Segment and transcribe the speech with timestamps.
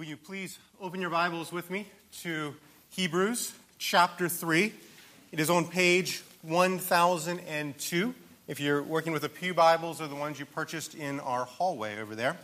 [0.00, 1.86] will you please open your Bibles with me
[2.22, 2.54] to
[2.88, 4.72] Hebrews chapter 3?
[5.30, 8.14] It is on page 1002
[8.48, 12.00] if you're working with the Pew Bibles or the ones you purchased in our hallway
[12.00, 12.38] over there.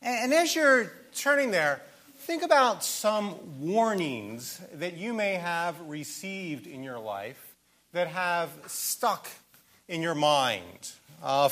[0.00, 1.82] And as you're turning there,
[2.20, 7.54] think about some warnings that you may have received in your life
[7.92, 9.28] that have stuck
[9.88, 10.90] in your mind.
[11.22, 11.50] Uh,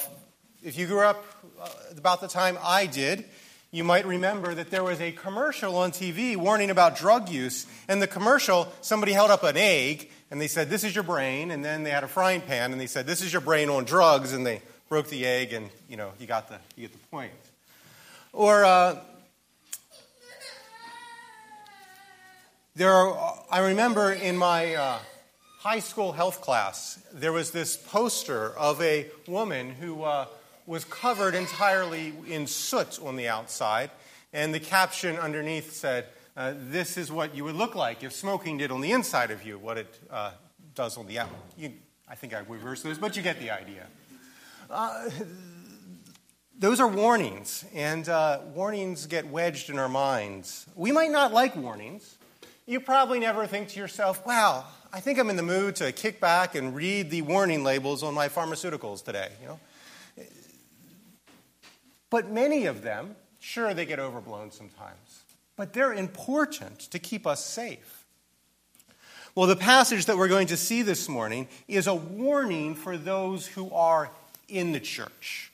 [0.65, 1.23] if you grew up
[1.61, 1.69] uh,
[1.99, 3.27] about the time I did,
[3.77, 7.67] you might remember that there was a commercial on TV warning about drug use.
[7.89, 11.51] And the commercial, somebody held up an egg and they said, This is your brain.
[11.51, 13.85] And then they had a frying pan and they said, This is your brain on
[13.85, 14.33] drugs.
[14.33, 17.33] And they broke the egg and, you know, you got the, you get the point.
[18.33, 18.99] Or, uh,
[22.77, 24.99] there are, I remember in my uh,
[25.59, 30.27] high school health class, there was this poster of a woman who uh,
[30.67, 33.91] was covered entirely in soot on the outside,
[34.33, 38.59] and the caption underneath said, uh, This is what you would look like if smoking
[38.59, 40.33] did on the inside of you, what it uh,
[40.75, 41.73] does on the outside.
[42.09, 43.87] I think I reversed those, but you get the idea.
[44.71, 45.09] Uh,
[46.59, 50.67] those are warnings, and uh, warnings get wedged in our minds.
[50.75, 52.17] We might not like warnings.
[52.65, 56.21] You probably never think to yourself, wow, I think I'm in the mood to kick
[56.21, 59.31] back and read the warning labels on my pharmaceuticals today.
[59.41, 59.61] You know?
[62.17, 67.45] But many of them, sure, they get overblown sometimes, but they're important to keep us
[67.45, 68.07] safe.
[69.35, 73.47] Well, the passage that we're going to see this morning is a warning for those
[73.47, 74.11] who are
[74.49, 75.53] in the church.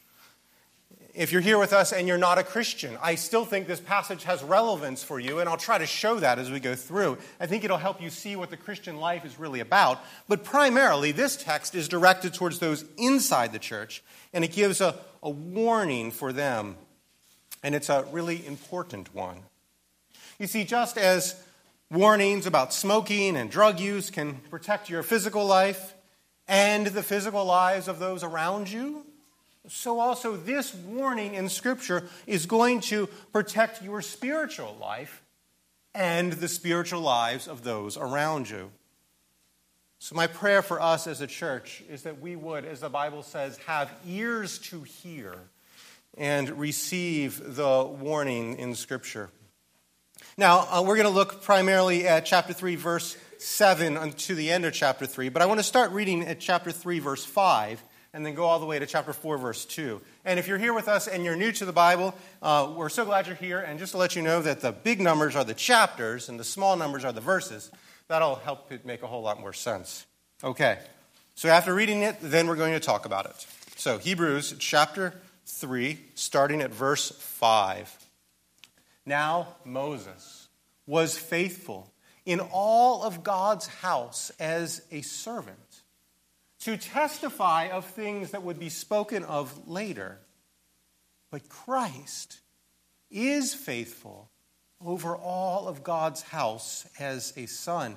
[1.14, 4.24] If you're here with us and you're not a Christian, I still think this passage
[4.24, 7.18] has relevance for you, and I'll try to show that as we go through.
[7.38, 10.00] I think it'll help you see what the Christian life is really about.
[10.26, 14.98] But primarily, this text is directed towards those inside the church, and it gives a,
[15.22, 16.76] a warning for them.
[17.62, 19.36] And it's a really important one.
[20.38, 21.38] You see, just as
[21.90, 25.94] warnings about smoking and drug use can protect your physical life
[26.48, 29.04] and the physical lives of those around you,
[29.68, 35.22] so also this warning in Scripture is going to protect your spiritual life
[35.94, 38.70] and the spiritual lives of those around you.
[39.98, 43.22] So, my prayer for us as a church is that we would, as the Bible
[43.22, 45.36] says, have ears to hear
[46.18, 49.30] and receive the warning in Scripture.
[50.36, 54.64] Now, uh, we're going to look primarily at chapter 3, verse 7 to the end
[54.64, 57.82] of chapter 3, but I want to start reading at chapter 3, verse 5,
[58.14, 60.00] and then go all the way to chapter 4, verse 2.
[60.24, 63.04] And if you're here with us and you're new to the Bible, uh, we're so
[63.04, 63.60] glad you're here.
[63.60, 66.44] And just to let you know that the big numbers are the chapters and the
[66.44, 67.70] small numbers are the verses.
[68.08, 70.04] That'll help it make a whole lot more sense.
[70.44, 70.78] Okay,
[71.34, 73.46] so after reading it, then we're going to talk about it.
[73.76, 75.14] So, Hebrews chapter
[75.46, 77.96] 3, starting at verse 5.
[79.06, 80.48] Now, Moses
[80.86, 81.90] was faithful
[82.26, 85.71] in all of God's house as a servant
[86.64, 90.18] to testify of things that would be spoken of later.
[91.30, 92.40] But Christ
[93.10, 94.30] is faithful
[94.84, 97.96] over all of God's house as a son,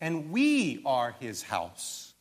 [0.00, 2.14] and we are his house,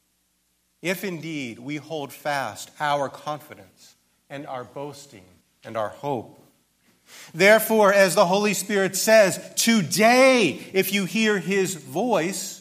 [0.82, 3.96] if indeed we hold fast our confidence
[4.30, 5.26] and our boasting
[5.64, 6.40] and our hope.
[7.34, 12.61] Therefore, as the Holy Spirit says, today, if you hear his voice,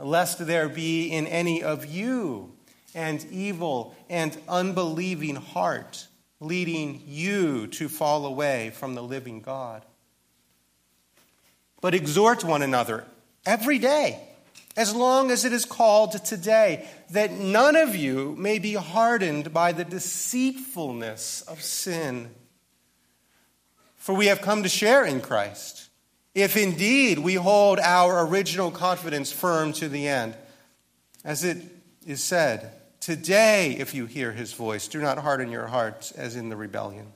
[0.00, 2.52] lest there be in any of you
[2.94, 6.08] an evil and unbelieving heart
[6.40, 9.84] leading you to fall away from the living God.
[11.80, 13.04] But exhort one another
[13.46, 14.20] every day,
[14.76, 19.72] as long as it is called today, that none of you may be hardened by
[19.72, 22.30] the deceitfulness of sin.
[23.96, 25.89] For we have come to share in Christ,
[26.34, 30.36] if indeed we hold our original confidence firm to the end.
[31.24, 31.58] As it
[32.06, 36.50] is said, Today, if you hear his voice, do not harden your hearts as in
[36.50, 37.06] the rebellion.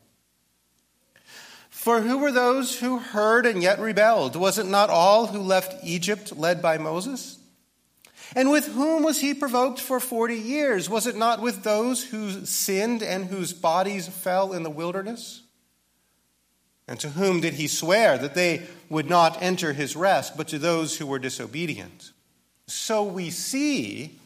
[1.68, 4.34] For who were those who heard and yet rebelled?
[4.34, 7.38] Was it not all who left Egypt led by Moses?
[8.34, 10.88] And with whom was he provoked for forty years?
[10.88, 15.42] Was it not with those who sinned and whose bodies fell in the wilderness?
[16.86, 20.58] And to whom did he swear that they would not enter his rest, but to
[20.58, 22.12] those who were disobedient?
[22.66, 24.18] So we see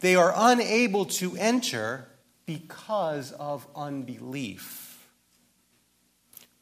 [0.00, 2.08] they are unable to enter
[2.46, 5.06] because of unbelief.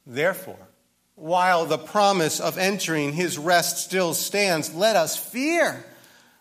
[0.06, 0.68] Therefore,
[1.14, 5.84] while the promise of entering his rest still stands, let us fear,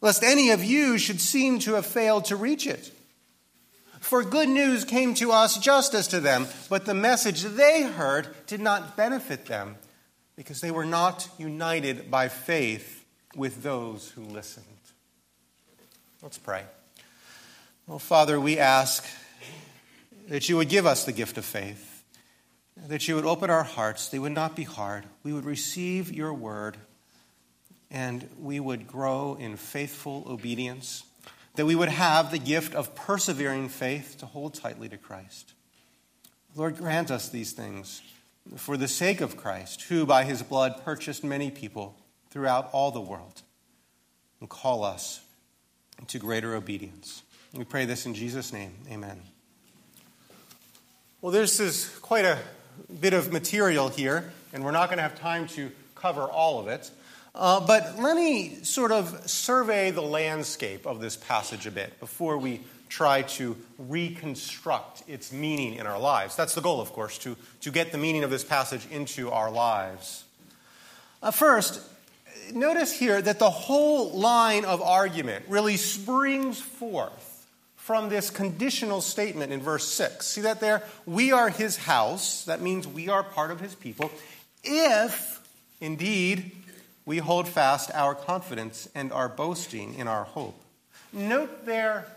[0.02, 2.92] lest any of you should seem to have failed to reach it.
[4.04, 8.28] For good news came to us just as to them, but the message they heard
[8.48, 9.78] did not benefit them,
[10.36, 14.66] because they were not united by faith with those who listened.
[16.22, 16.64] Let's pray.
[17.88, 19.06] Well, Father, we ask
[20.28, 22.04] that you would give us the gift of faith,
[22.76, 25.06] that you would open our hearts, they would not be hard.
[25.24, 26.76] We would receive your word,
[27.90, 31.04] and we would grow in faithful obedience,
[31.56, 35.54] that we would have the gift of persevering faith to hold tightly to Christ.
[36.56, 38.02] Lord, grant us these things
[38.56, 41.96] for the sake of Christ, who by his blood purchased many people
[42.30, 43.42] throughout all the world,
[44.40, 45.22] and call us
[46.08, 47.24] to greater obedience.
[47.54, 48.74] We pray this in Jesus' name.
[48.92, 49.22] Amen.
[51.22, 52.40] Well, this is quite a
[53.00, 56.68] bit of material here, and we're not going to have time to cover all of
[56.68, 56.90] it.
[57.36, 62.38] Uh, but let me sort of survey the landscape of this passage a bit before
[62.38, 66.36] we try to reconstruct its meaning in our lives.
[66.36, 69.50] That's the goal, of course, to, to get the meaning of this passage into our
[69.50, 70.26] lives.
[71.24, 71.82] Uh, first,
[72.54, 77.48] notice here that the whole line of argument really springs forth
[77.78, 80.26] from this conditional statement in verse 6.
[80.26, 80.84] See that there?
[81.08, 82.46] We are his house.
[82.46, 84.12] That means we are part of his people.
[84.64, 85.42] If,
[85.82, 86.52] indeed,
[87.06, 90.60] we hold fast our confidence and our boasting in our hope.
[91.12, 92.08] Note there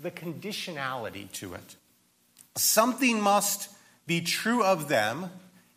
[0.00, 1.76] the conditionality to it.
[2.56, 3.70] Something must
[4.06, 5.30] be true of them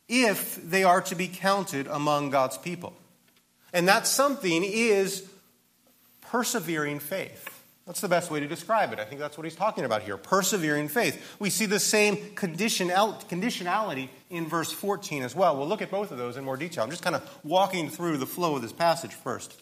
[0.08, 2.94] if they are to be counted among God's people.
[3.74, 5.30] And that something is
[6.22, 7.49] persevering faith.
[7.90, 9.00] That's the best way to describe it.
[9.00, 11.38] I think that's what he's talking about here persevering faith.
[11.40, 15.58] We see the same conditionality in verse 14 as well.
[15.58, 16.84] We'll look at both of those in more detail.
[16.84, 19.60] I'm just kind of walking through the flow of this passage first.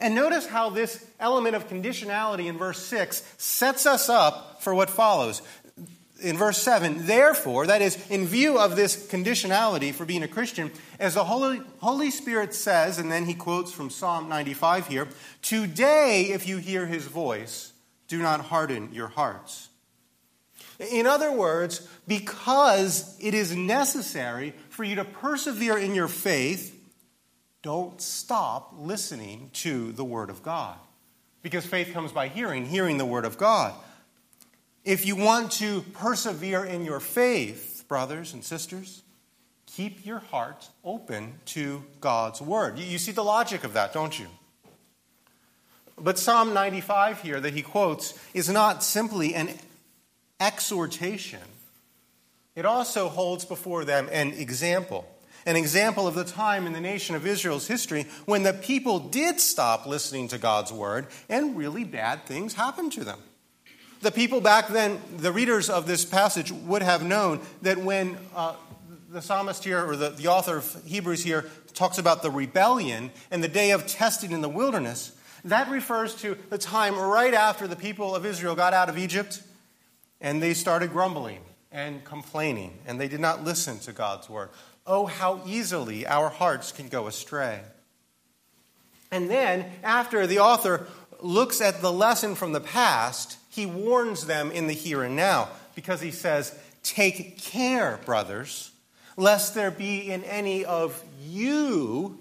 [0.00, 4.90] And notice how this element of conditionality in verse 6 sets us up for what
[4.90, 5.40] follows
[6.20, 10.70] in verse 7, therefore, that is, in view of this conditionality for being a Christian,
[10.98, 15.08] as the Holy, Holy Spirit says, and then he quotes from Psalm 95 here,
[15.42, 17.72] today, if you hear his voice,
[18.08, 19.68] do not harden your hearts.
[20.78, 26.72] In other words, because it is necessary for you to persevere in your faith,
[27.62, 30.76] don't stop listening to the Word of God.
[31.42, 33.74] Because faith comes by hearing, hearing the Word of God.
[34.86, 39.02] If you want to persevere in your faith, brothers and sisters,
[39.66, 42.78] keep your heart open to God's word.
[42.78, 44.28] You see the logic of that, don't you?
[45.98, 49.50] But Psalm 95 here that he quotes is not simply an
[50.38, 51.40] exhortation,
[52.54, 55.04] it also holds before them an example.
[55.46, 59.40] An example of the time in the nation of Israel's history when the people did
[59.40, 63.18] stop listening to God's word and really bad things happened to them.
[64.02, 68.54] The people back then, the readers of this passage, would have known that when uh,
[69.10, 73.42] the psalmist here, or the, the author of Hebrews here, talks about the rebellion and
[73.42, 75.12] the day of testing in the wilderness,
[75.44, 79.42] that refers to the time right after the people of Israel got out of Egypt
[80.20, 84.48] and they started grumbling and complaining and they did not listen to God's word.
[84.86, 87.60] Oh, how easily our hearts can go astray.
[89.10, 90.86] And then, after the author
[91.20, 95.48] looks at the lesson from the past, he warns them in the here and now
[95.74, 98.70] because he says, Take care, brothers,
[99.16, 102.18] lest there be in any of you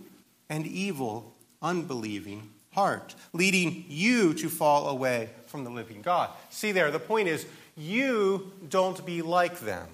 [0.50, 6.30] an evil, unbelieving heart, leading you to fall away from the living God.
[6.50, 9.88] See there, the point is, you don't be like them.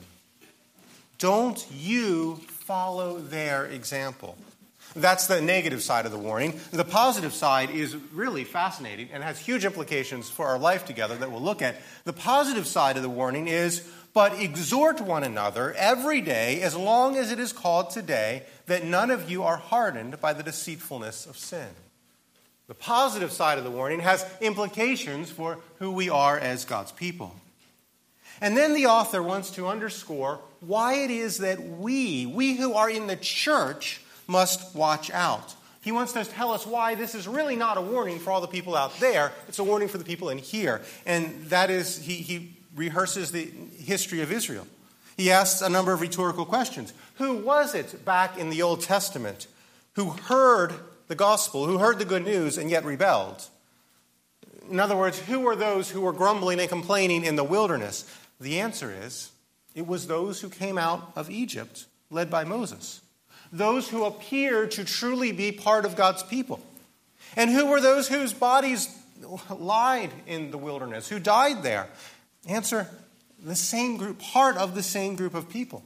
[1.17, 4.37] Don't you follow their example.
[4.95, 6.59] That's the negative side of the warning.
[6.71, 11.31] The positive side is really fascinating and has huge implications for our life together that
[11.31, 11.77] we'll look at.
[12.03, 17.15] The positive side of the warning is, but exhort one another every day, as long
[17.15, 21.37] as it is called today, that none of you are hardened by the deceitfulness of
[21.37, 21.69] sin.
[22.67, 27.35] The positive side of the warning has implications for who we are as God's people.
[28.41, 32.89] And then the author wants to underscore why it is that we, we who are
[32.89, 35.55] in the church, must watch out.
[35.81, 38.47] He wants to tell us why this is really not a warning for all the
[38.47, 39.31] people out there.
[39.47, 40.81] It's a warning for the people in here.
[41.05, 43.45] And that is, he, he rehearses the
[43.79, 44.67] history of Israel.
[45.17, 46.93] He asks a number of rhetorical questions.
[47.15, 49.47] Who was it back in the Old Testament
[49.93, 50.73] who heard
[51.07, 53.43] the gospel, who heard the good news, and yet rebelled?
[54.69, 58.05] In other words, who were those who were grumbling and complaining in the wilderness?
[58.39, 59.31] The answer is
[59.75, 63.01] it was those who came out of Egypt, led by Moses.
[63.51, 66.61] Those who appear to truly be part of God's people.
[67.35, 68.89] And who were those whose bodies
[69.49, 71.87] lied in the wilderness, who died there?
[72.47, 72.87] Answer
[73.43, 75.83] the same group, part of the same group of people.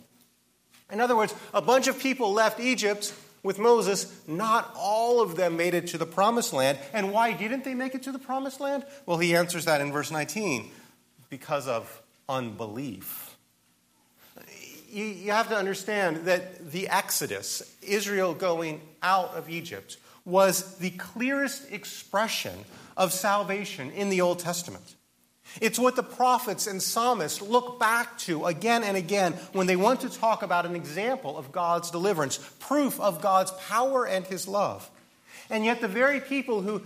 [0.92, 4.14] In other words, a bunch of people left Egypt with Moses.
[4.28, 6.78] Not all of them made it to the promised land.
[6.94, 8.86] And why didn't they make it to the promised land?
[9.06, 10.70] Well, he answers that in verse 19
[11.30, 13.25] because of unbelief.
[14.96, 21.70] You, have to understand that the Exodus, Israel going out of Egypt, was the clearest
[21.70, 22.58] expression
[22.96, 24.96] of salvation in the Old Testament.
[25.60, 30.00] It's what the prophets and psalmists look back to again and again when they want
[30.00, 34.90] to talk about an example of God's deliverance, proof of God's power and his love.
[35.50, 36.84] And yet, the very people who,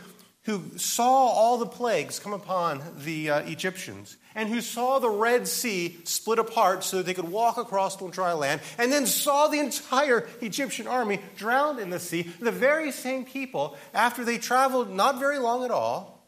[0.50, 5.48] who saw all the plagues come upon the uh, Egyptians and who saw the Red
[5.48, 9.48] Sea split apart so that they could walk across on dry land, and then saw
[9.48, 14.90] the entire Egyptian army drowned in the sea, the very same people, after they traveled
[14.92, 16.26] not very long at all,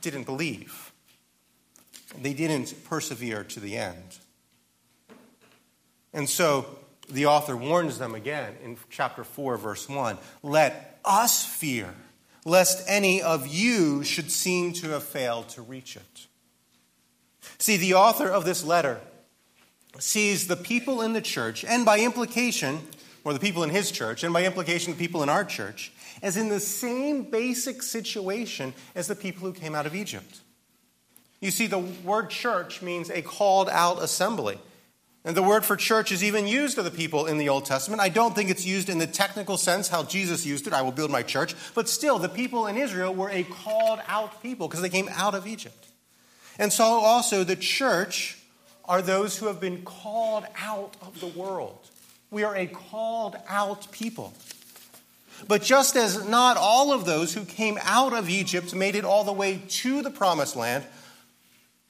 [0.00, 0.92] didn't believe.
[2.20, 4.18] They didn't persevere to the end.
[6.12, 6.66] And so
[7.08, 11.92] the author warns them again in chapter 4, verse 1 let us fear,
[12.44, 16.26] lest any of you should seem to have failed to reach it.
[17.58, 19.00] See, the author of this letter
[19.98, 22.80] sees the people in the church, and by implication,
[23.24, 26.36] or the people in his church, and by implication, the people in our church, as
[26.36, 30.40] in the same basic situation as the people who came out of Egypt.
[31.40, 34.58] You see, the word church means a called out assembly.
[35.24, 38.02] And the word for church is even used of the people in the Old Testament.
[38.02, 40.90] I don't think it's used in the technical sense how Jesus used it, I will
[40.90, 41.54] build my church.
[41.74, 45.34] But still, the people in Israel were a called out people because they came out
[45.34, 45.86] of Egypt.
[46.58, 48.38] And so also the church
[48.84, 51.88] are those who have been called out of the world.
[52.32, 54.32] We are a called out people.
[55.46, 59.22] But just as not all of those who came out of Egypt made it all
[59.22, 60.84] the way to the promised land,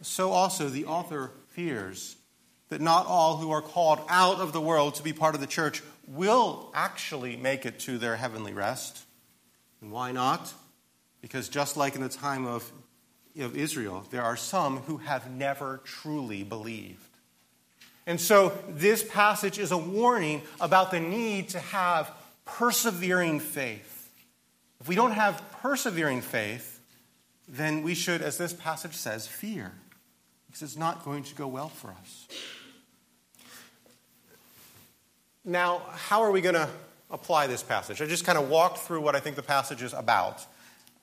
[0.02, 2.16] so also the author fears
[2.72, 5.46] that not all who are called out of the world to be part of the
[5.46, 9.04] church will actually make it to their heavenly rest.
[9.80, 10.52] And why not?
[11.20, 12.70] Because just like in the time of
[13.40, 17.00] of Israel, there are some who have never truly believed.
[18.06, 22.10] And so this passage is a warning about the need to have
[22.44, 24.10] persevering faith.
[24.80, 26.80] If we don't have persevering faith,
[27.48, 29.72] then we should, as this passage says, fear,
[30.46, 32.26] because it's not going to go well for us.
[35.44, 36.68] Now, how are we going to
[37.10, 38.00] apply this passage?
[38.00, 40.46] I just kind of walked through what I think the passage is about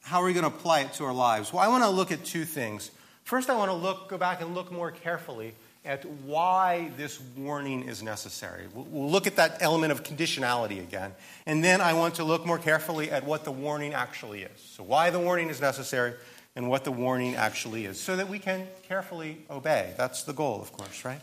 [0.02, 1.52] how are we going to apply it to our lives?
[1.52, 2.90] Well, I want to look at two things.
[3.26, 5.54] First, I want to look, go back and look more carefully
[5.86, 8.66] at why this warning is necessary.
[8.74, 11.14] We'll look at that element of conditionality again.
[11.46, 14.62] And then I want to look more carefully at what the warning actually is.
[14.62, 16.14] So, why the warning is necessary
[16.56, 19.94] and what the warning actually is, so that we can carefully obey.
[19.98, 21.22] That's the goal, of course, right?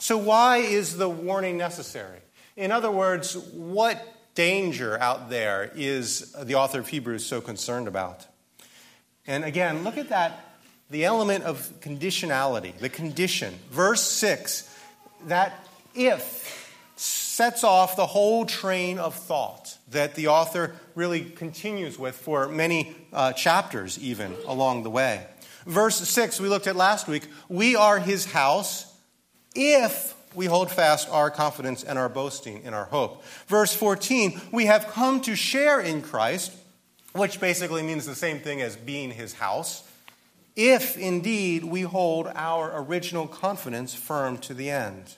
[0.00, 2.20] So, why is the warning necessary?
[2.56, 4.02] In other words, what
[4.34, 8.26] danger out there is the author of Hebrews so concerned about?
[9.26, 10.56] And again, look at that,
[10.88, 13.58] the element of conditionality, the condition.
[13.70, 14.74] Verse 6,
[15.26, 22.16] that if sets off the whole train of thought that the author really continues with
[22.16, 25.26] for many uh, chapters, even along the way.
[25.66, 28.89] Verse 6, we looked at last week, we are his house
[29.54, 33.24] if we hold fast our confidence and our boasting in our hope.
[33.46, 36.52] Verse 14, we have come to share in Christ,
[37.12, 39.88] which basically means the same thing as being his house,
[40.54, 45.16] if indeed we hold our original confidence firm to the end.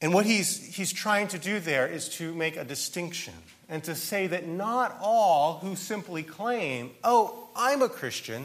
[0.00, 3.34] And what he's, he's trying to do there is to make a distinction
[3.68, 8.44] and to say that not all who simply claim, oh, I'm a Christian,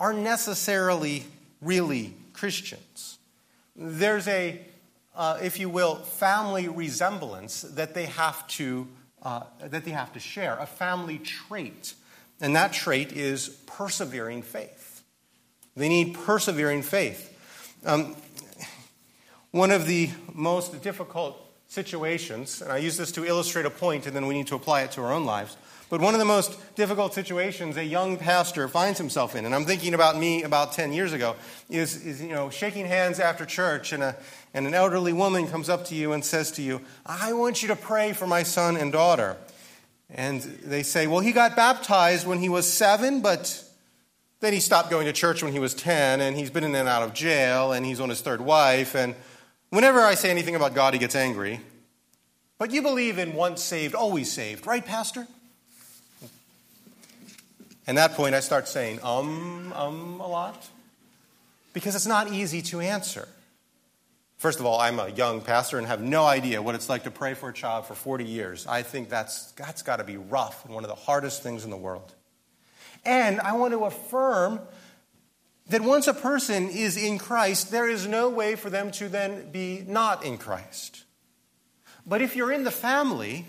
[0.00, 1.24] are necessarily
[1.60, 3.18] really Christians.
[3.76, 4.60] There's a,
[5.14, 8.88] uh, if you will, family resemblance that they have to
[9.22, 11.94] uh, that they have to share, a family trait,
[12.40, 15.02] and that trait is persevering faith.
[15.76, 17.36] They need persevering faith.
[17.84, 18.16] Um,
[19.50, 21.38] one of the most difficult
[21.68, 24.82] situations, and I use this to illustrate a point, and then we need to apply
[24.82, 25.56] it to our own lives.
[25.90, 29.64] But one of the most difficult situations a young pastor finds himself in, and I'm
[29.64, 31.34] thinking about me about 10 years ago,
[31.68, 34.16] is, is you know, shaking hands after church, and, a,
[34.54, 37.68] and an elderly woman comes up to you and says to you, I want you
[37.68, 39.36] to pray for my son and daughter.
[40.08, 43.64] And they say, Well, he got baptized when he was seven, but
[44.38, 46.88] then he stopped going to church when he was 10, and he's been in and
[46.88, 48.94] out of jail, and he's on his third wife.
[48.94, 49.16] And
[49.70, 51.60] whenever I say anything about God, he gets angry.
[52.58, 55.26] But you believe in once saved, always saved, right, Pastor?
[57.86, 60.68] And that point, I start saying um, um a lot
[61.72, 63.28] because it's not easy to answer.
[64.40, 67.10] First of all, I'm a young pastor and have no idea what it's like to
[67.10, 68.66] pray for a child for 40 years.
[68.66, 71.70] I think that's, that's got to be rough and one of the hardest things in
[71.70, 72.14] the world.
[73.04, 74.60] And I want to affirm
[75.68, 79.50] that once a person is in Christ, there is no way for them to then
[79.50, 81.04] be not in Christ.
[82.06, 83.44] But if you're in the family,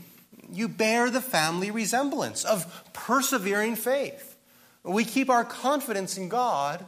[0.52, 4.36] you bear the family resemblance of persevering faith.
[4.84, 6.86] We keep our confidence in God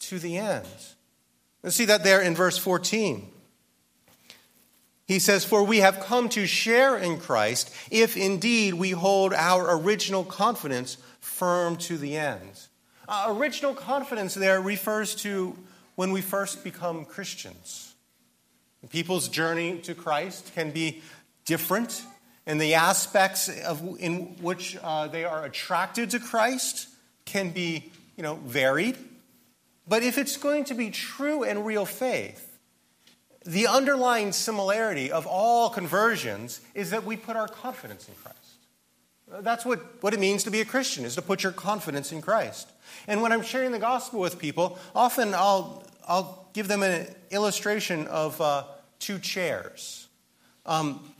[0.00, 0.66] to the end.
[1.62, 3.30] Let's see that there in verse 14.
[5.06, 9.78] He says, For we have come to share in Christ if indeed we hold our
[9.78, 12.60] original confidence firm to the end.
[13.06, 15.56] Uh, original confidence there refers to
[15.94, 17.94] when we first become Christians.
[18.90, 21.02] People's journey to Christ can be
[21.44, 22.04] different
[22.46, 26.88] in the aspects of, in which uh, they are attracted to Christ
[27.24, 28.96] can be, you know, varied.
[29.88, 32.58] But if it's going to be true and real faith,
[33.44, 38.38] the underlying similarity of all conversions is that we put our confidence in Christ.
[39.42, 42.22] That's what, what it means to be a Christian, is to put your confidence in
[42.22, 42.70] Christ.
[43.06, 48.06] And when I'm sharing the gospel with people, often I'll, I'll give them an illustration
[48.06, 48.64] of uh,
[48.98, 50.08] two chairs.
[50.66, 51.13] Um,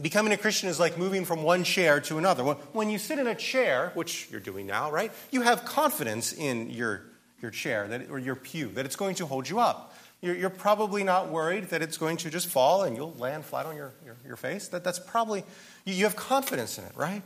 [0.00, 2.44] Becoming a Christian is like moving from one chair to another.
[2.44, 6.70] When you sit in a chair, which you're doing now, right, you have confidence in
[6.70, 7.02] your,
[7.42, 9.96] your chair that, or your pew, that it's going to hold you up.
[10.20, 13.66] You're, you're probably not worried that it's going to just fall and you'll land flat
[13.66, 14.68] on your, your, your face.
[14.68, 15.44] That, that's probably,
[15.84, 17.22] you, you have confidence in it, right?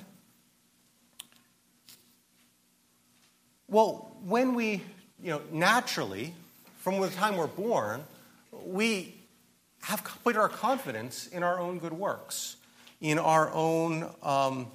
[3.69, 4.83] Well, when we,
[5.23, 6.35] you know, naturally,
[6.79, 8.05] from the time we're born,
[8.53, 9.15] we
[9.83, 12.57] have put our confidence in our own good works,
[13.01, 14.69] in our own, um,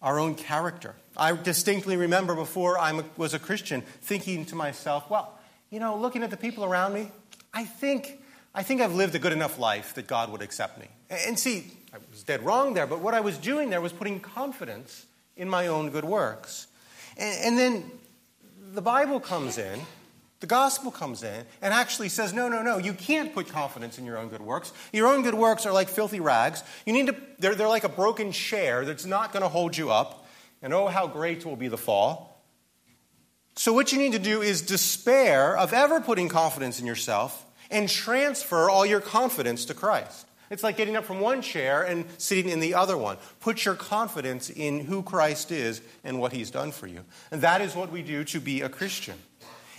[0.00, 0.94] our own character.
[1.16, 5.38] I distinctly remember before I was a Christian thinking to myself, well,
[5.70, 7.10] you know, looking at the people around me,
[7.52, 8.20] I think,
[8.54, 10.86] I think I've lived a good enough life that God would accept me.
[11.10, 14.20] And see, I was dead wrong there, but what I was doing there was putting
[14.20, 16.66] confidence in my own good works.
[17.16, 17.90] And, and then
[18.72, 19.80] the Bible comes in
[20.40, 24.06] the gospel comes in and actually says, no, no, no, you can't put confidence in
[24.06, 24.72] your own good works.
[24.92, 26.64] Your own good works are like filthy rags.
[26.86, 29.90] You need to, they're, they're like a broken chair that's not going to hold you
[29.90, 30.26] up.
[30.62, 32.42] And oh, how great will be the fall.
[33.56, 37.88] So, what you need to do is despair of ever putting confidence in yourself and
[37.88, 40.26] transfer all your confidence to Christ.
[40.50, 43.18] It's like getting up from one chair and sitting in the other one.
[43.38, 47.04] Put your confidence in who Christ is and what he's done for you.
[47.30, 49.16] And that is what we do to be a Christian.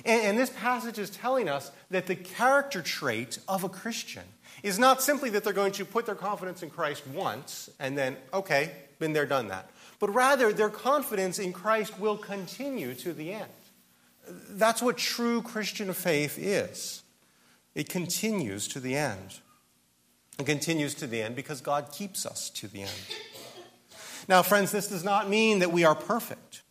[0.05, 4.23] And, and this passage is telling us that the character trait of a Christian
[4.63, 8.17] is not simply that they're going to put their confidence in Christ once and then,
[8.33, 9.69] okay, been there, done that.
[9.99, 13.51] But rather, their confidence in Christ will continue to the end.
[14.27, 17.03] That's what true Christian faith is.
[17.75, 19.39] It continues to the end.
[20.39, 22.91] It continues to the end because God keeps us to the end.
[24.27, 26.61] Now, friends, this does not mean that we are perfect.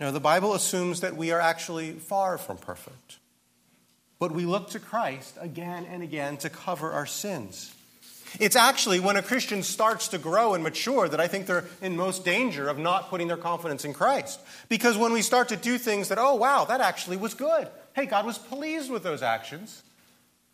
[0.00, 3.18] No, the Bible assumes that we are actually far from perfect.
[4.18, 7.74] But we look to Christ again and again to cover our sins.
[8.38, 11.96] It's actually when a Christian starts to grow and mature that I think they're in
[11.96, 14.38] most danger of not putting their confidence in Christ.
[14.68, 17.68] Because when we start to do things that, oh, wow, that actually was good.
[17.94, 19.82] Hey, God was pleased with those actions.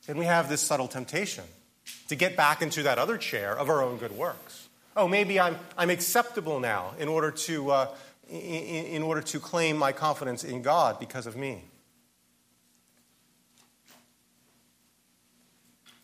[0.07, 1.45] Then we have this subtle temptation
[2.09, 4.69] to get back into that other chair of our own good works.
[4.97, 7.89] Oh, maybe I'm, I'm acceptable now in order to, uh,
[8.41, 11.65] in order to claim my confidence in God because of me.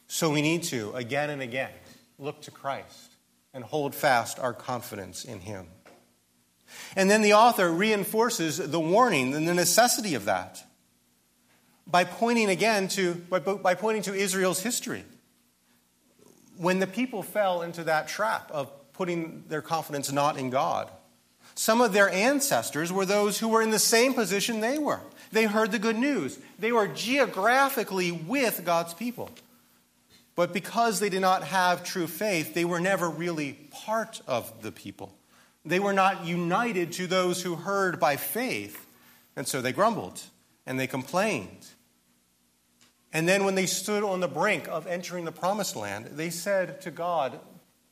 [0.07, 1.71] So we need to, again and again,
[2.19, 3.13] look to Christ
[3.55, 5.67] and hold fast our confidence in Him.
[6.97, 10.63] And then the author reinforces the warning and the necessity of that
[11.87, 15.05] by pointing again to, by, by pointing to Israel's history.
[16.57, 20.91] When the people fell into that trap of putting their confidence not in God,
[21.61, 25.03] some of their ancestors were those who were in the same position they were.
[25.31, 26.39] They heard the good news.
[26.59, 29.29] They were geographically with God's people.
[30.35, 34.73] But because they did not have true faith, they were never really part of the
[34.73, 35.13] people.
[35.63, 38.87] They were not united to those who heard by faith,
[39.37, 40.19] and so they grumbled
[40.65, 41.67] and they complained.
[43.13, 46.81] And then, when they stood on the brink of entering the promised land, they said
[46.81, 47.39] to God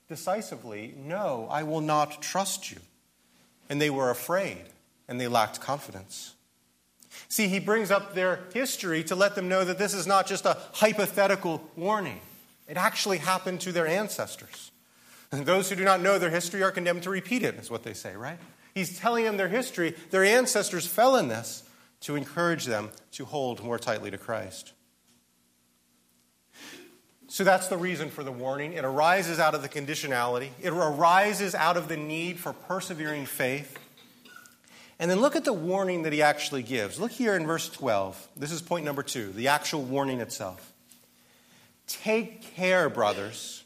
[0.08, 2.78] decisively, No, I will not trust you.
[3.68, 4.64] And they were afraid
[5.08, 6.34] and they lacked confidence.
[7.28, 10.46] See, he brings up their history to let them know that this is not just
[10.46, 12.20] a hypothetical warning.
[12.68, 14.70] It actually happened to their ancestors.
[15.32, 17.82] And those who do not know their history are condemned to repeat it, is what
[17.82, 18.38] they say, right?
[18.74, 19.94] He's telling them their history.
[20.10, 21.64] Their ancestors fell in this
[22.00, 24.72] to encourage them to hold more tightly to Christ.
[27.30, 28.72] So that's the reason for the warning.
[28.72, 33.78] It arises out of the conditionality, it arises out of the need for persevering faith.
[35.00, 36.98] And then look at the warning that he actually gives.
[36.98, 38.28] Look here in verse 12.
[38.36, 40.72] This is point number two, the actual warning itself.
[41.86, 43.62] Take care, brothers,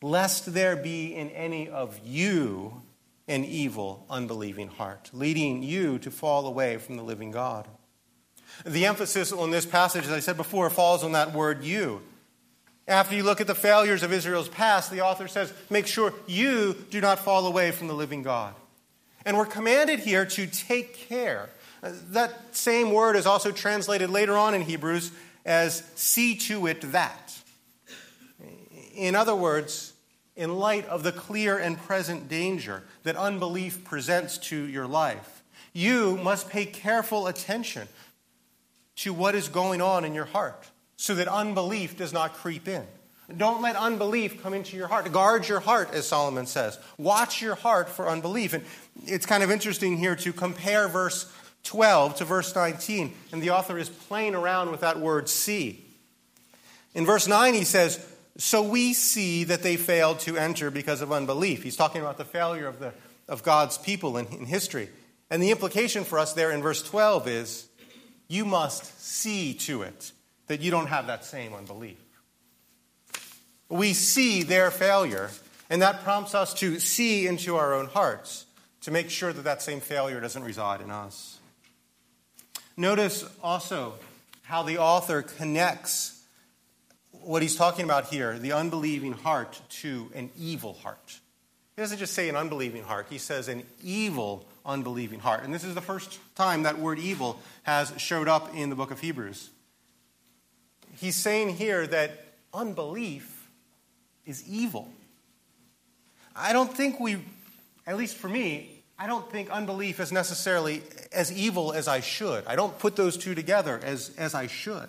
[0.00, 2.82] lest there be in any of you
[3.28, 7.68] an evil, unbelieving heart, leading you to fall away from the living God.
[8.64, 12.00] The emphasis on this passage, as I said before, falls on that word you.
[12.86, 16.74] After you look at the failures of Israel's past, the author says, make sure you
[16.90, 18.54] do not fall away from the living God.
[19.24, 21.48] And we're commanded here to take care.
[21.82, 25.12] Uh, that same word is also translated later on in Hebrews
[25.46, 27.38] as see to it that.
[28.94, 29.94] In other words,
[30.36, 35.42] in light of the clear and present danger that unbelief presents to your life,
[35.72, 37.88] you must pay careful attention
[38.96, 42.84] to what is going on in your heart so that unbelief does not creep in.
[43.34, 45.10] Don't let unbelief come into your heart.
[45.10, 46.78] Guard your heart, as Solomon says.
[46.98, 48.52] Watch your heart for unbelief.
[48.52, 48.64] And
[49.06, 51.32] it's kind of interesting here to compare verse
[51.64, 53.14] 12 to verse 19.
[53.32, 55.84] And the author is playing around with that word see.
[56.94, 61.10] In verse 9, he says, So we see that they failed to enter because of
[61.10, 61.62] unbelief.
[61.62, 62.92] He's talking about the failure of, the,
[63.26, 64.90] of God's people in, in history.
[65.30, 67.68] And the implication for us there in verse 12 is,
[68.28, 70.12] You must see to it
[70.46, 71.98] that you don't have that same unbelief.
[73.68, 75.30] We see their failure,
[75.70, 78.46] and that prompts us to see into our own hearts
[78.82, 81.38] to make sure that that same failure doesn't reside in us.
[82.76, 83.94] Notice also
[84.42, 86.22] how the author connects
[87.12, 91.20] what he's talking about here, the unbelieving heart, to an evil heart.
[91.74, 95.44] He doesn't just say an unbelieving heart, he says an evil, unbelieving heart.
[95.44, 98.90] And this is the first time that word evil has showed up in the book
[98.90, 99.50] of Hebrews
[101.04, 102.10] he's saying here that
[102.52, 103.50] unbelief
[104.24, 104.90] is evil.
[106.34, 107.18] I don't think we,
[107.86, 112.46] at least for me, I don't think unbelief is necessarily as evil as I should.
[112.46, 114.88] I don't put those two together as, as I should.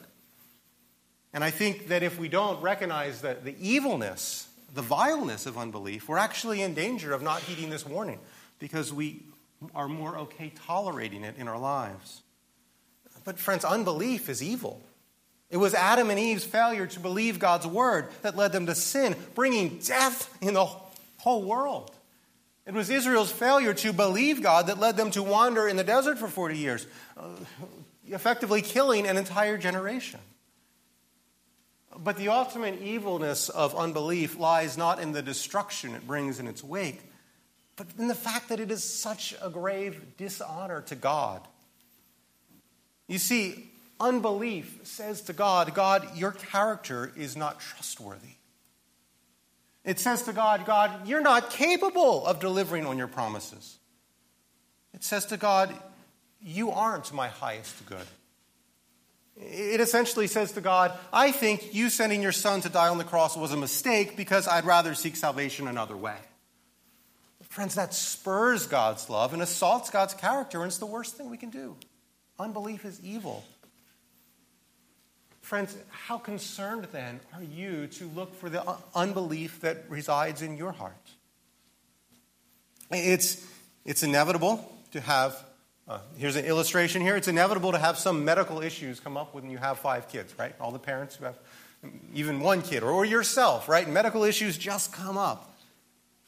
[1.34, 6.08] And I think that if we don't recognize the, the evilness, the vileness of unbelief,
[6.08, 8.20] we're actually in danger of not heeding this warning
[8.60, 9.22] because we
[9.74, 12.22] are more okay tolerating it in our lives.
[13.26, 14.82] But, friends, unbelief is evil.
[15.50, 19.16] It was Adam and Eve's failure to believe God's word that led them to sin,
[19.36, 20.66] bringing death in the
[21.18, 21.92] whole world.
[22.66, 26.18] It was Israel's failure to believe God that led them to wander in the desert
[26.18, 27.30] for 40 years, uh,
[28.08, 30.20] effectively killing an entire generation.
[31.98, 36.64] But the ultimate evilness of unbelief lies not in the destruction it brings in its
[36.64, 37.02] wake,
[37.76, 41.48] but in the fact that it is such a grave dishonor to God.
[43.08, 48.36] You see, Unbelief says to God, God, your character is not trustworthy.
[49.84, 53.78] It says to God, God, you're not capable of delivering on your promises.
[54.94, 55.74] It says to God,
[56.42, 58.06] you aren't my highest good.
[59.38, 63.04] It essentially says to God, I think you sending your son to die on the
[63.04, 66.16] cross was a mistake because I'd rather seek salvation another way.
[67.44, 71.38] Friends, that spurs God's love and assaults God's character, and it's the worst thing we
[71.38, 71.76] can do.
[72.38, 73.44] Unbelief is evil.
[75.46, 78.64] Friends, how concerned then are you to look for the
[78.96, 80.96] unbelief that resides in your heart?
[82.90, 83.46] It's,
[83.86, 85.38] it's inevitable to have,
[85.88, 87.16] uh, here's an illustration here.
[87.16, 90.56] It's inevitable to have some medical issues come up when you have five kids, right?
[90.60, 91.38] All the parents who have
[92.16, 93.88] even one kid, or, or yourself, right?
[93.88, 95.56] Medical issues just come up.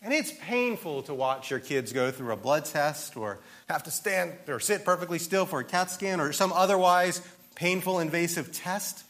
[0.03, 3.91] And it's painful to watch your kids go through a blood test or have to
[3.91, 9.05] stand or sit perfectly still for a CAT scan or some otherwise painful, invasive test.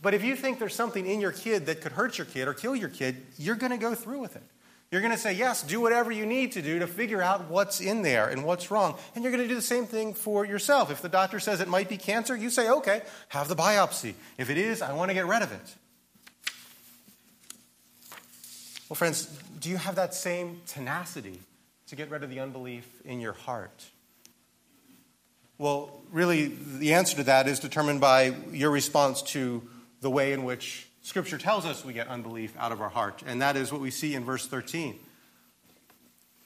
[0.00, 2.54] But if you think there's something in your kid that could hurt your kid or
[2.54, 4.44] kill your kid, you're going to go through with it.
[4.90, 7.80] You're going to say, yes, do whatever you need to do to figure out what's
[7.80, 8.96] in there and what's wrong.
[9.14, 10.90] And you're going to do the same thing for yourself.
[10.90, 14.14] If the doctor says it might be cancer, you say, okay, have the biopsy.
[14.38, 15.74] If it is, I want to get rid of it.
[18.88, 19.26] Well, friends,
[19.60, 21.40] do you have that same tenacity
[21.88, 23.84] to get rid of the unbelief in your heart?
[25.58, 29.68] Well, really, the answer to that is determined by your response to
[30.00, 33.22] the way in which Scripture tells us we get unbelief out of our heart.
[33.26, 34.98] And that is what we see in verse 13.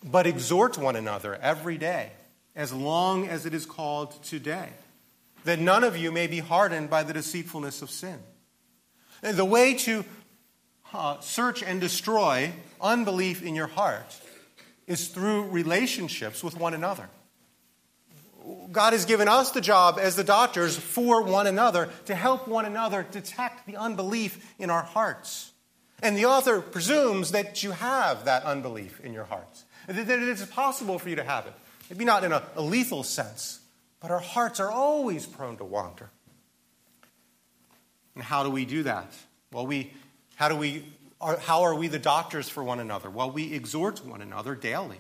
[0.04, 2.12] But exhort one another every day,
[2.56, 4.68] as long as it is called today,
[5.44, 8.18] that none of you may be hardened by the deceitfulness of sin.
[9.22, 10.04] And the way to
[10.92, 14.20] uh, search and destroy unbelief in your heart
[14.86, 17.08] is through relationships with one another.
[18.70, 22.64] God has given us the job as the doctors for one another to help one
[22.64, 25.52] another detect the unbelief in our hearts.
[26.02, 30.44] And the author presumes that you have that unbelief in your hearts, that it is
[30.46, 31.52] possible for you to have it.
[31.88, 33.60] Maybe not in a, lethal sense,
[34.00, 36.10] but our hearts are always prone to wander.
[38.14, 39.12] And how do we do that?
[39.52, 39.92] Well, we,
[40.34, 40.84] how, do we,
[41.20, 43.08] how are we the doctors for one another?
[43.10, 44.98] Well, we exhort one another daily.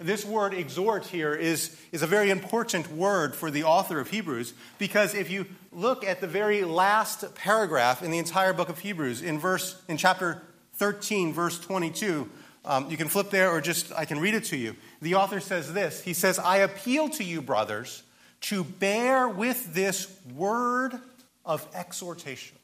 [0.00, 4.54] This word exhort here is, is a very important word for the author of Hebrews
[4.78, 9.20] because if you look at the very last paragraph in the entire book of Hebrews,
[9.20, 10.40] in, verse, in chapter
[10.76, 12.30] 13, verse 22,
[12.64, 14.74] um, you can flip there or just I can read it to you.
[15.02, 18.02] The author says this He says, I appeal to you, brothers,
[18.42, 20.98] to bear with this word
[21.44, 22.56] of exhortation.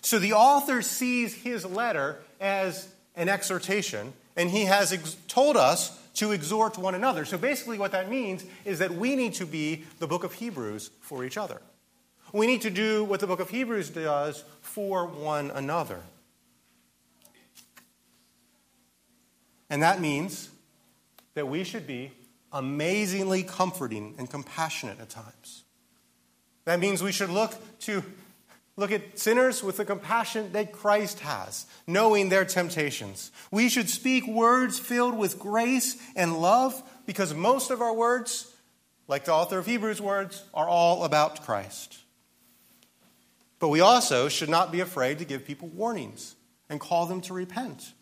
[0.00, 5.98] So the author sees his letter as an exhortation, and he has ex- told us
[6.16, 7.24] to exhort one another.
[7.24, 10.90] So basically, what that means is that we need to be the book of Hebrews
[11.00, 11.60] for each other.
[12.32, 16.00] We need to do what the book of Hebrews does for one another.
[19.70, 20.48] And that means
[21.34, 22.12] that we should be
[22.52, 25.64] amazingly comforting and compassionate at times.
[26.64, 28.02] That means we should look to
[28.76, 33.30] Look at sinners with the compassion that Christ has, knowing their temptations.
[33.50, 38.52] We should speak words filled with grace and love because most of our words,
[39.08, 41.98] like the author of Hebrews' words, are all about Christ.
[43.58, 46.34] But we also should not be afraid to give people warnings
[46.68, 47.92] and call them to repent.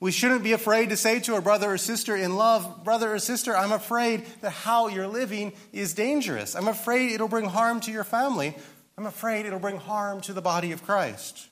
[0.00, 3.18] We shouldn't be afraid to say to a brother or sister in love, Brother or
[3.18, 6.54] sister, I'm afraid that how you're living is dangerous.
[6.54, 8.56] I'm afraid it'll bring harm to your family.
[8.96, 11.48] I'm afraid it'll bring harm to the body of Christ.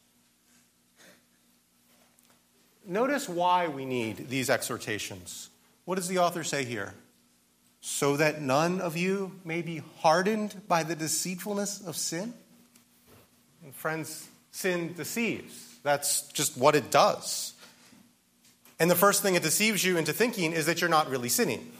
[2.87, 5.50] Notice why we need these exhortations.
[5.85, 6.94] What does the author say here?
[7.81, 12.33] So that none of you may be hardened by the deceitfulness of sin?
[13.64, 15.76] And friends, sin deceives.
[15.83, 17.55] That's just what it does.
[18.78, 21.72] And the first thing it deceives you into thinking is that you're not really sinning.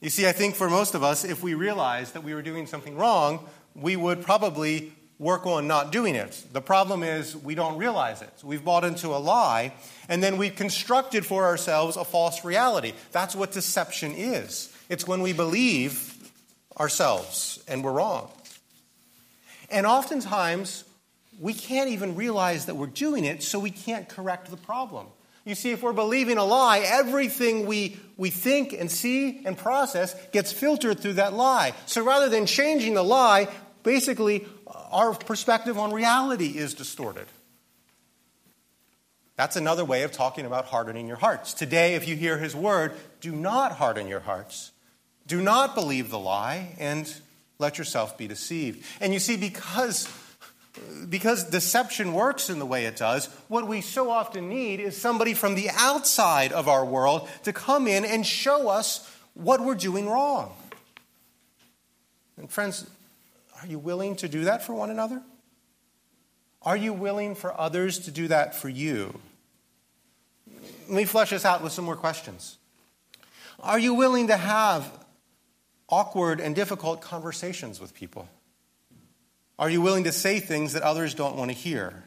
[0.00, 2.66] You see, I think for most of us, if we realized that we were doing
[2.66, 3.46] something wrong,
[3.80, 6.44] we would probably work on not doing it.
[6.52, 8.32] The problem is we don't realize it.
[8.44, 9.72] we've bought into a lie,
[10.08, 12.92] and then we've constructed for ourselves a false reality.
[13.12, 14.72] That's what deception is.
[14.88, 16.12] It's when we believe
[16.78, 18.30] ourselves and we're wrong.
[19.70, 20.84] And oftentimes,
[21.40, 25.06] we can't even realize that we're doing it, so we can't correct the problem.
[25.44, 30.14] You see, if we're believing a lie, everything we, we think and see and process
[30.32, 31.72] gets filtered through that lie.
[31.86, 33.48] So rather than changing the lie,
[33.86, 34.44] basically
[34.90, 37.26] our perspective on reality is distorted.
[39.36, 41.54] That's another way of talking about hardening your hearts.
[41.54, 44.72] Today, if you hear his word, do not harden your hearts.
[45.28, 47.12] Do not believe the lie and
[47.60, 48.84] let yourself be deceived.
[49.00, 50.12] And you see, because,
[51.08, 55.32] because deception works in the way it does, what we so often need is somebody
[55.32, 60.08] from the outside of our world to come in and show us what we're doing
[60.08, 60.56] wrong.
[62.36, 62.84] And friends,
[63.60, 65.22] are you willing to do that for one another?
[66.62, 69.18] Are you willing for others to do that for you?
[70.88, 72.58] Let me flesh this out with some more questions.
[73.60, 74.90] Are you willing to have
[75.88, 78.28] awkward and difficult conversations with people?
[79.58, 82.04] Are you willing to say things that others don't want to hear?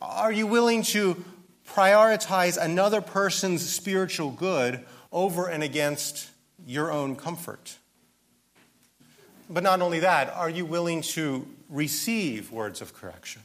[0.00, 1.22] Are you willing to
[1.68, 6.30] prioritize another person's spiritual good over and against
[6.66, 7.76] your own comfort?
[9.50, 13.42] But not only that, are you willing to receive words of correction?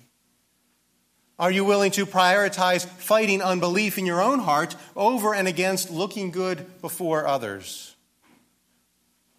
[1.40, 6.32] Are you willing to prioritize fighting unbelief in your own heart over and against looking
[6.32, 7.96] good before others?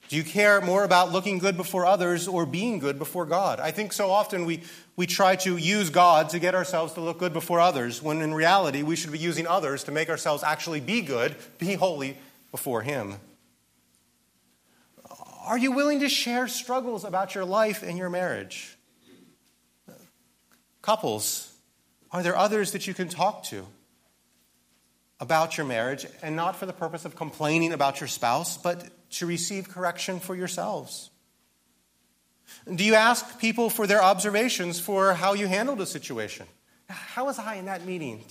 [0.09, 3.59] Do you care more about looking good before others or being good before God?
[3.59, 4.63] I think so often we,
[4.97, 8.35] we try to use God to get ourselves to look good before others, when in
[8.35, 12.19] reality we should be using others to make ourselves actually be good, be holy
[12.51, 13.15] before Him.
[15.45, 18.77] Are you willing to share struggles about your life and your marriage?
[20.81, 21.53] Couples,
[22.11, 23.67] are there others that you can talk to
[25.21, 29.27] about your marriage, and not for the purpose of complaining about your spouse, but to
[29.27, 31.11] receive correction for yourselves?
[32.73, 36.47] Do you ask people for their observations for how you handled a situation?
[36.89, 38.25] How was I in that meeting?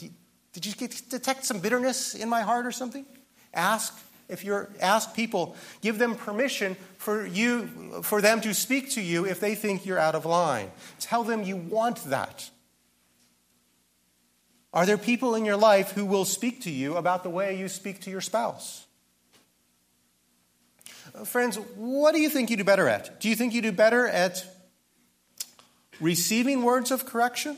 [0.52, 0.74] Did you
[1.10, 3.06] detect some bitterness in my heart or something?
[3.54, 3.98] Ask
[4.30, 9.26] if you're ask people, give them permission for you for them to speak to you
[9.26, 10.72] if they think you're out of line.
[11.00, 12.50] Tell them you want that.
[14.74, 17.68] Are there people in your life who will speak to you about the way you
[17.68, 18.88] speak to your spouse?
[21.26, 23.20] Friends, what do you think you do better at?
[23.20, 24.44] Do you think you do better at
[26.00, 27.58] receiving words of correction?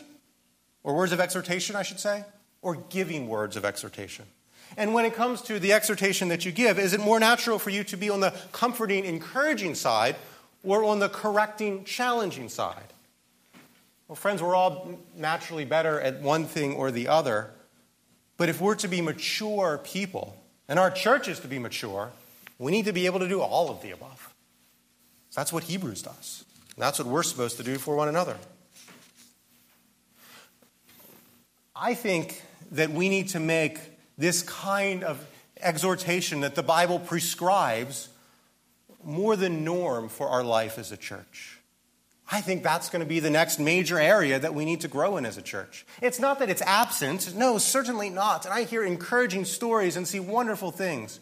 [0.83, 2.25] Or words of exhortation, I should say?
[2.61, 4.25] Or giving words of exhortation?
[4.77, 7.69] And when it comes to the exhortation that you give, is it more natural for
[7.69, 10.15] you to be on the comforting, encouraging side
[10.63, 12.93] or on the correcting, challenging side?
[14.07, 17.51] Well, friends, we're all naturally better at one thing or the other.
[18.37, 20.35] But if we're to be mature people,
[20.67, 22.11] and our church is to be mature,
[22.59, 24.33] we need to be able to do all of the above.
[25.33, 26.45] That's what Hebrews does.
[26.77, 28.37] That's what we're supposed to do for one another.
[31.75, 33.79] I think that we need to make
[34.17, 35.25] this kind of
[35.61, 38.09] exhortation that the Bible prescribes
[39.03, 41.59] more than norm for our life as a church.
[42.31, 45.17] I think that's going to be the next major area that we need to grow
[45.17, 45.85] in as a church.
[46.01, 48.45] It's not that it's absent, no, certainly not.
[48.45, 51.19] And I hear encouraging stories and see wonderful things.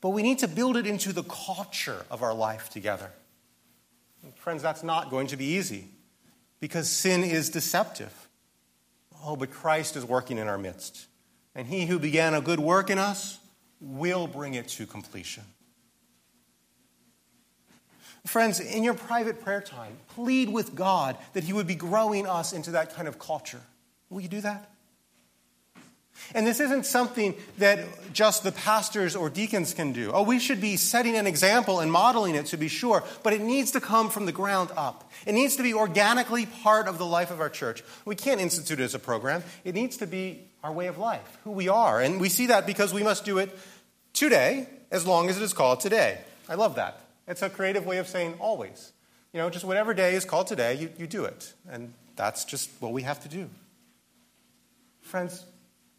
[0.00, 3.10] But we need to build it into the culture of our life together.
[4.22, 5.88] And friends, that's not going to be easy
[6.60, 8.28] because sin is deceptive.
[9.24, 11.07] Oh, but Christ is working in our midst.
[11.58, 13.40] And he who began a good work in us
[13.80, 15.42] will bring it to completion.
[18.24, 22.52] Friends, in your private prayer time, plead with God that He would be growing us
[22.52, 23.62] into that kind of culture.
[24.08, 24.70] Will you do that?
[26.34, 30.10] And this isn't something that just the pastors or deacons can do.
[30.12, 33.40] Oh, we should be setting an example and modeling it to be sure, but it
[33.40, 35.10] needs to come from the ground up.
[35.26, 37.82] It needs to be organically part of the life of our church.
[38.04, 41.38] We can't institute it as a program, it needs to be our way of life,
[41.44, 42.00] who we are.
[42.00, 43.56] And we see that because we must do it
[44.12, 46.18] today as long as it is called today.
[46.48, 47.00] I love that.
[47.26, 48.92] It's a creative way of saying always.
[49.32, 51.52] You know, just whatever day is called today, you, you do it.
[51.70, 53.50] And that's just what we have to do.
[55.02, 55.44] Friends,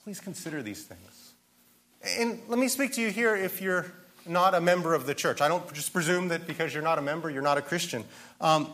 [0.04, 1.34] please consider these things.
[2.18, 3.92] And let me speak to you here if you're
[4.26, 5.42] not a member of the church.
[5.42, 8.04] I don't just presume that because you're not a member, you're not a Christian.
[8.40, 8.74] Um,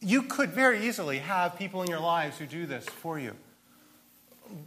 [0.00, 3.32] you could very easily have people in your lives who do this for you.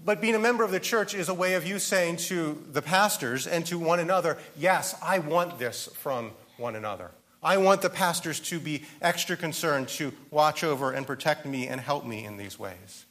[0.03, 2.81] But being a member of the church is a way of you saying to the
[2.81, 7.11] pastors and to one another, yes, I want this from one another.
[7.41, 11.79] I want the pastors to be extra concerned to watch over and protect me and
[11.79, 13.05] help me in these ways.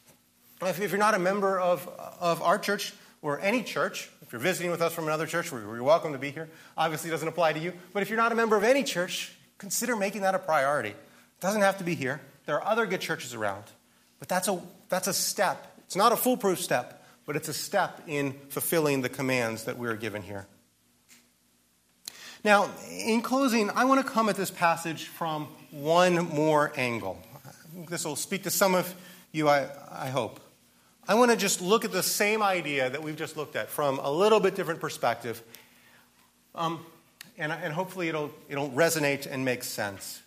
[0.62, 1.88] If, you're not a member of,
[2.20, 2.92] of our church
[3.22, 6.30] or any church, if you're visiting with us from another church, you're welcome to be
[6.30, 6.48] here.
[6.76, 7.72] Obviously, doesn't apply to you.
[7.92, 10.90] But if you're not a member of any church, consider making that a priority.
[10.90, 12.20] It doesn't have to be here.
[12.46, 13.64] There are other good churches around.
[14.18, 18.02] But that's a, that's a step it's not a foolproof step, but it's a step
[18.06, 20.46] in fulfilling the commands that we are given here.
[22.44, 27.22] Now, in closing, I want to come at this passage from one more angle.
[27.88, 28.94] This will speak to some of
[29.32, 30.40] you, I, I hope.
[31.08, 33.98] I want to just look at the same idea that we've just looked at from
[33.98, 35.42] a little bit different perspective.
[36.54, 36.84] Um,
[37.38, 40.20] and, and, hopefully it'll, it'll resonate and make sense.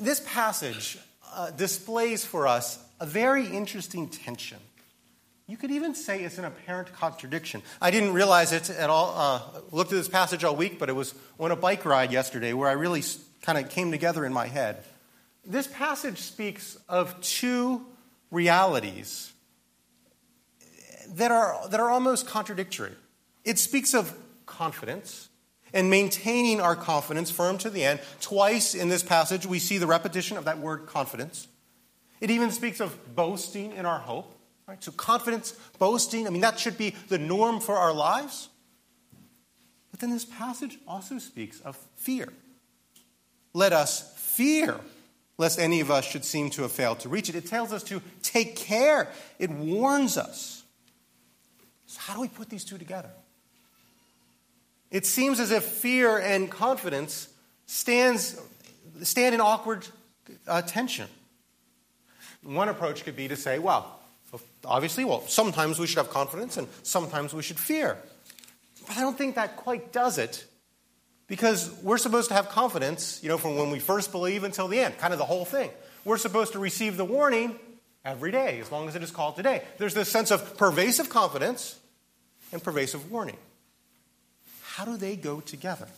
[0.00, 0.98] This passage
[1.34, 4.56] uh, displays for us a very interesting tension.
[5.46, 7.60] You could even say it's an apparent contradiction.
[7.80, 9.12] I didn't realize it at all.
[9.14, 12.54] Uh, looked at this passage all week, but it was on a bike ride yesterday
[12.54, 13.02] where I really
[13.42, 14.84] kind of came together in my head.
[15.44, 17.84] This passage speaks of two
[18.30, 19.31] realities
[21.14, 22.92] that are, that are almost contradictory.
[23.44, 25.28] It speaks of confidence
[25.74, 28.00] and maintaining our confidence firm to the end.
[28.20, 31.48] Twice in this passage, we see the repetition of that word confidence.
[32.20, 34.38] It even speaks of boasting in our hope.
[34.66, 34.82] Right?
[34.82, 38.48] So, confidence, boasting, I mean, that should be the norm for our lives.
[39.90, 42.28] But then this passage also speaks of fear.
[43.52, 44.78] Let us fear
[45.36, 47.34] lest any of us should seem to have failed to reach it.
[47.34, 50.61] It tells us to take care, it warns us.
[51.92, 53.10] So, how do we put these two together?
[54.90, 57.28] It seems as if fear and confidence
[57.66, 58.40] stands,
[59.02, 59.86] stand in awkward
[60.48, 61.06] uh, tension.
[62.42, 64.00] One approach could be to say, well,
[64.64, 67.98] obviously, well, sometimes we should have confidence and sometimes we should fear.
[68.86, 70.46] But I don't think that quite does it
[71.26, 74.78] because we're supposed to have confidence, you know, from when we first believe until the
[74.78, 75.70] end, kind of the whole thing.
[76.06, 77.58] We're supposed to receive the warning
[78.02, 79.62] every day, as long as it is called today.
[79.76, 81.78] There's this sense of pervasive confidence,
[82.52, 83.36] and pervasive warning.
[84.62, 85.88] How do they go together?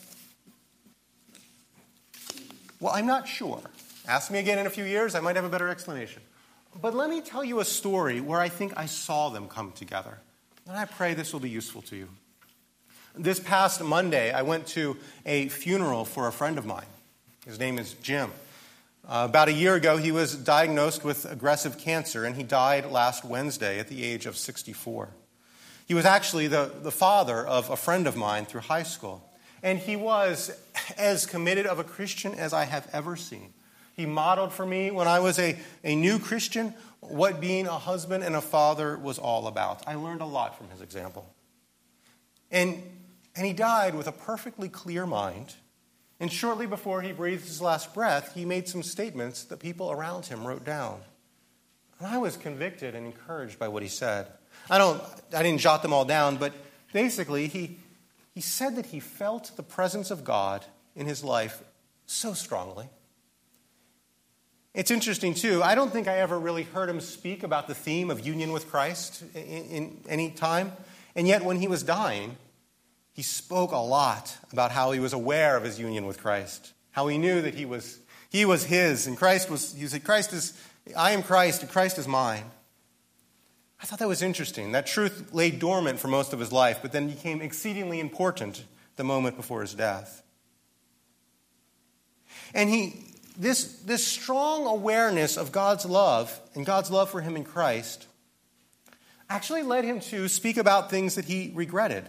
[2.80, 3.62] Well, I'm not sure.
[4.06, 6.22] Ask me again in a few years, I might have a better explanation.
[6.80, 10.18] But let me tell you a story where I think I saw them come together.
[10.66, 12.08] And I pray this will be useful to you.
[13.16, 16.86] This past Monday, I went to a funeral for a friend of mine.
[17.46, 18.32] His name is Jim.
[19.06, 23.24] Uh, about a year ago, he was diagnosed with aggressive cancer, and he died last
[23.24, 25.10] Wednesday at the age of 64.
[25.86, 29.28] He was actually the, the father of a friend of mine through high school,
[29.62, 30.50] and he was
[30.96, 33.52] as committed of a Christian as I have ever seen.
[33.94, 38.24] He modeled for me when I was a, a new Christian what being a husband
[38.24, 39.86] and a father was all about.
[39.86, 41.32] I learned a lot from his example.
[42.50, 42.82] And
[43.36, 45.54] and he died with a perfectly clear mind.
[46.20, 50.26] And shortly before he breathed his last breath, he made some statements that people around
[50.26, 51.00] him wrote down.
[51.98, 54.28] And I was convicted and encouraged by what he said.
[54.70, 55.02] I, don't,
[55.34, 56.52] I didn't jot them all down, but
[56.92, 57.78] basically, he,
[58.34, 60.64] he said that he felt the presence of God
[60.96, 61.62] in his life
[62.06, 62.88] so strongly.
[64.74, 65.62] It's interesting, too.
[65.62, 68.70] I don't think I ever really heard him speak about the theme of union with
[68.70, 70.72] Christ in, in any time.
[71.14, 72.36] And yet, when he was dying,
[73.12, 77.06] he spoke a lot about how he was aware of his union with Christ, how
[77.06, 78.00] he knew that he was,
[78.30, 80.60] he was his, and Christ was, he said, Christ is,
[80.96, 82.44] I am Christ, and Christ is mine.
[83.82, 84.72] I thought that was interesting.
[84.72, 88.64] That truth lay dormant for most of his life, but then became exceedingly important
[88.96, 90.22] the moment before his death.
[92.54, 93.04] And he,
[93.36, 98.06] this, this strong awareness of God's love and God's love for him in Christ
[99.28, 102.08] actually led him to speak about things that he regretted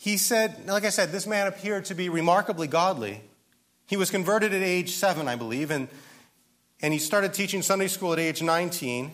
[0.00, 3.20] he said, like I said, this man appeared to be remarkably godly.
[3.86, 5.88] He was converted at age seven, I believe, and,
[6.82, 9.10] and he started teaching Sunday school at age 19,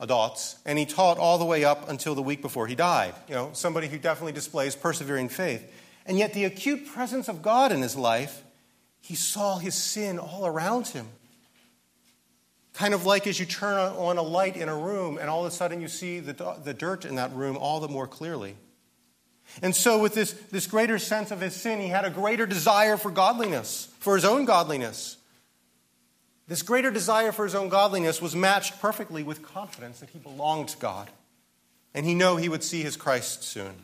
[0.00, 3.14] adults, and he taught all the way up until the week before he died.
[3.28, 5.70] You know, somebody who definitely displays persevering faith.
[6.04, 8.42] And yet, the acute presence of God in his life,
[9.00, 11.06] he saw his sin all around him.
[12.72, 15.52] Kind of like as you turn on a light in a room, and all of
[15.52, 18.56] a sudden you see the, the dirt in that room all the more clearly.
[19.60, 22.96] And so, with this, this greater sense of his sin, he had a greater desire
[22.96, 25.18] for godliness, for his own godliness.
[26.48, 30.68] This greater desire for his own godliness was matched perfectly with confidence that he belonged
[30.68, 31.08] to God
[31.94, 33.74] and he knew he would see his Christ soon.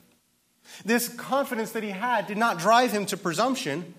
[0.85, 3.95] This confidence that he had did not drive him to presumption,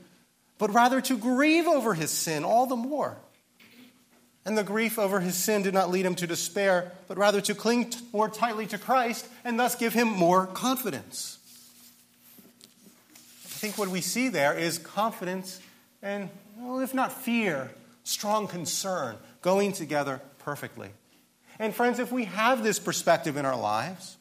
[0.58, 3.18] but rather to grieve over his sin all the more.
[4.46, 7.54] And the grief over his sin did not lead him to despair, but rather to
[7.54, 11.40] cling more tightly to Christ and thus give him more confidence
[13.60, 15.60] I think what we see there is confidence
[16.02, 17.70] and, well, if not fear,
[18.04, 20.90] strong concern going together perfectly.
[21.60, 24.18] And, friends, if we have this perspective in our lives,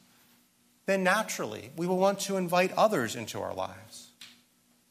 [0.85, 4.09] then naturally we will want to invite others into our lives.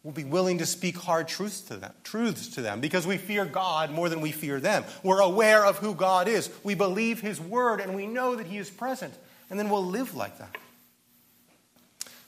[0.02, 3.44] We'll be willing to speak hard truths to them, truths to them because we fear
[3.44, 4.84] God more than we fear them.
[5.02, 6.48] We're aware of who God is.
[6.62, 9.12] We believe His word and we know that He is present.
[9.50, 10.56] And then we'll live like that.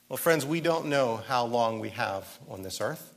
[0.09, 3.15] Well, friends, we don't know how long we have on this earth.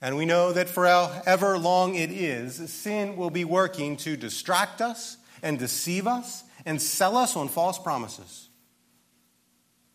[0.00, 4.80] And we know that for however long it is, sin will be working to distract
[4.80, 8.48] us and deceive us and sell us on false promises.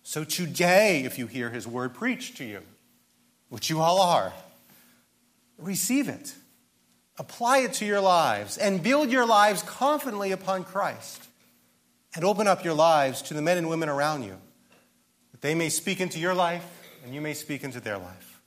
[0.03, 2.61] So today, if you hear his word preached to you,
[3.49, 4.33] which you all are,
[5.57, 6.33] receive it,
[7.17, 11.23] apply it to your lives, and build your lives confidently upon Christ,
[12.15, 14.37] and open up your lives to the men and women around you
[15.31, 16.65] that they may speak into your life,
[17.05, 18.41] and you may speak into their life.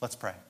[0.00, 0.34] Let's pray.